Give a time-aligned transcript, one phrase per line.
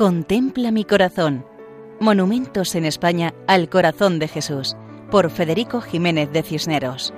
[0.00, 1.44] Contempla mi corazón.
[2.00, 4.74] Monumentos en España al corazón de Jesús,
[5.10, 7.12] por Federico Jiménez de Cisneros.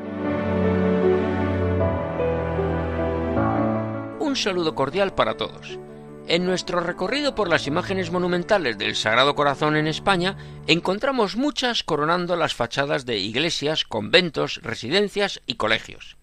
[4.18, 5.79] Un saludo cordial para todos.
[6.26, 10.36] En nuestro recorrido por las imágenes monumentales del Sagrado Corazón en España,
[10.67, 16.17] encontramos muchas coronando las fachadas de iglesias, conventos, residencias y colegios.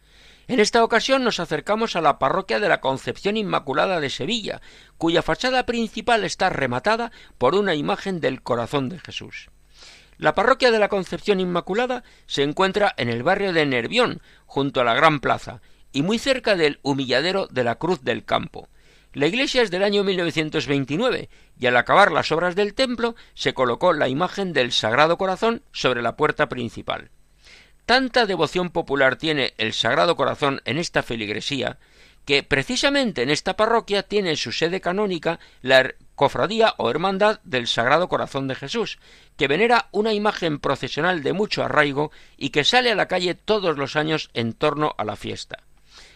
[0.49, 4.61] En esta ocasión nos acercamos a la parroquia de la Concepción Inmaculada de Sevilla,
[4.97, 9.51] cuya fachada principal está rematada por una imagen del corazón de Jesús.
[10.17, 14.83] La parroquia de la Concepción Inmaculada se encuentra en el barrio de Nervión, junto a
[14.83, 18.69] la Gran Plaza, y muy cerca del humilladero de la Cruz del Campo.
[19.13, 23.93] La iglesia es del año 1929 y al acabar las obras del templo se colocó
[23.93, 27.11] la imagen del Sagrado Corazón sobre la puerta principal.
[27.89, 31.79] Tanta devoción popular tiene el Sagrado Corazón en esta feligresía
[32.23, 38.07] que precisamente en esta parroquia tiene su sede canónica la cofradía o hermandad del Sagrado
[38.07, 38.99] Corazón de Jesús,
[39.37, 43.75] que venera una imagen procesional de mucho arraigo y que sale a la calle todos
[43.75, 45.63] los años en torno a la fiesta.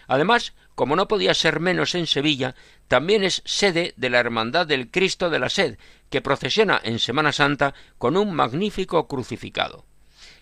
[0.07, 2.53] Además, como no podía ser menos en Sevilla,
[2.87, 5.79] también es sede de la Hermandad del Cristo de la Sed,
[6.11, 9.85] que procesiona en Semana Santa con un magnífico crucificado.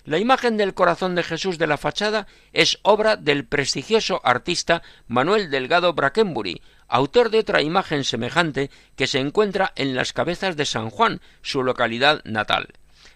[0.03, 5.51] La imagen del corazón de Jesús de la fachada es obra del prestigioso artista Manuel
[5.51, 10.89] Delgado Brackenbury, autor de otra imagen semejante que se encuentra en las cabezas de San
[10.89, 12.69] Juan, su localidad natal.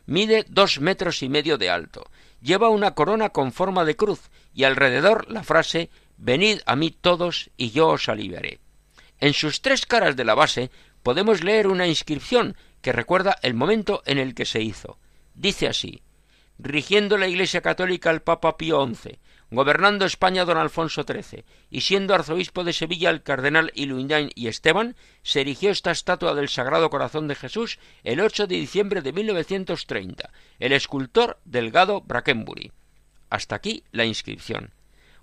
[0.05, 2.05] Mide dos metros y medio de alto,
[2.39, 7.49] lleva una corona con forma de cruz y alrededor la frase Venid a mí todos
[7.57, 8.59] y yo os aliviaré.
[9.19, 10.69] En sus tres caras de la base
[11.01, 14.99] podemos leer una inscripción que recuerda el momento en el que se hizo.
[15.33, 16.04] Dice así
[16.57, 19.19] rigiendo la Iglesia Católica el Papa Pío XI,
[19.51, 24.95] gobernando España don Alfonso XIII, y siendo arzobispo de Sevilla el cardenal Iluindain y Esteban,
[25.23, 30.31] se erigió esta estatua del Sagrado Corazón de Jesús el 8 de diciembre de 1930,
[30.59, 32.71] el escultor Delgado Brackenbury.
[33.29, 34.73] Hasta aquí la inscripción.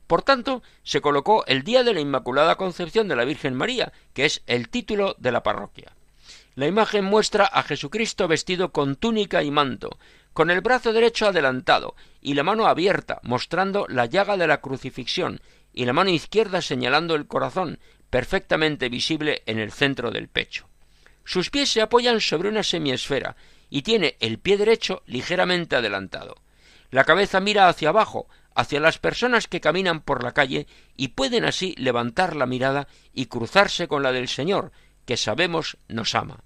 [0.06, 4.26] Por tanto, se colocó el Día de la Inmaculada Concepción de la Virgen María, que
[4.26, 5.92] es el título de la parroquia.
[6.54, 9.98] La imagen muestra a Jesucristo vestido con túnica y manto,
[10.32, 15.40] con el brazo derecho adelantado y la mano abierta, mostrando la llaga de la crucifixión,
[15.72, 17.78] y la mano izquierda señalando el corazón,
[18.10, 20.68] perfectamente visible en el centro del pecho.
[21.24, 23.36] Sus pies se apoyan sobre una semiesfera
[23.70, 26.36] y tiene el pie derecho ligeramente adelantado.
[26.90, 31.46] La cabeza mira hacia abajo, hacia las personas que caminan por la calle y pueden
[31.46, 34.72] así levantar la mirada y cruzarse con la del Señor,
[35.04, 36.44] que sabemos nos ama.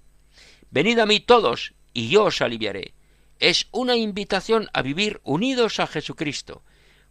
[0.69, 2.93] Venid a mí todos, y yo os aliviaré.
[3.39, 6.63] Es una invitación a vivir unidos a Jesucristo,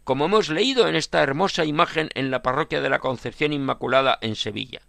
[0.03, 4.35] como hemos leído en esta hermosa imagen en la parroquia de la Concepción Inmaculada en
[4.35, 4.81] Sevilla.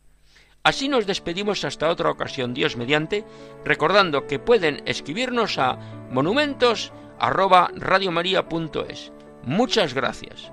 [0.62, 3.24] Así nos despedimos hasta otra ocasión, Dios mediante,
[3.64, 5.76] recordando que pueden escribirnos a
[6.10, 6.92] monumentos
[9.44, 10.52] Muchas gracias.